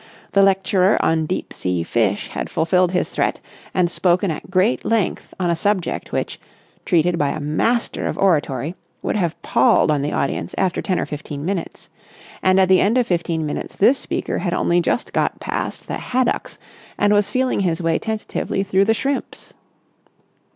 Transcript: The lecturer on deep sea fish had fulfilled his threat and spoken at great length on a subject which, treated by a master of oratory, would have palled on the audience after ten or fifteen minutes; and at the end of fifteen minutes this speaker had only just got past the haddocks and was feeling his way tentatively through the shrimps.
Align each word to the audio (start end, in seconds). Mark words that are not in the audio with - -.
The 0.31 0.41
lecturer 0.41 0.97
on 1.05 1.27
deep 1.27 1.53
sea 1.53 1.83
fish 1.83 2.29
had 2.29 2.49
fulfilled 2.49 2.91
his 2.91 3.11
threat 3.11 3.39
and 3.71 3.87
spoken 3.87 4.31
at 4.31 4.49
great 4.49 4.83
length 4.83 5.31
on 5.39 5.51
a 5.51 5.55
subject 5.55 6.11
which, 6.11 6.39
treated 6.85 7.19
by 7.19 7.29
a 7.29 7.39
master 7.39 8.07
of 8.07 8.17
oratory, 8.17 8.73
would 9.03 9.15
have 9.15 9.39
palled 9.43 9.91
on 9.91 10.01
the 10.01 10.11
audience 10.11 10.55
after 10.57 10.81
ten 10.81 10.99
or 10.99 11.05
fifteen 11.05 11.45
minutes; 11.45 11.91
and 12.41 12.59
at 12.59 12.67
the 12.67 12.81
end 12.81 12.97
of 12.97 13.05
fifteen 13.05 13.45
minutes 13.45 13.75
this 13.75 13.99
speaker 13.99 14.39
had 14.39 14.55
only 14.55 14.81
just 14.81 15.13
got 15.13 15.39
past 15.39 15.85
the 15.85 15.97
haddocks 15.99 16.57
and 16.97 17.13
was 17.13 17.29
feeling 17.29 17.59
his 17.59 17.79
way 17.79 17.99
tentatively 17.99 18.63
through 18.63 18.85
the 18.85 18.95
shrimps. 18.95 19.53